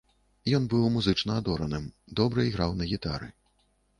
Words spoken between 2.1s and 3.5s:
добра іграў на гітары.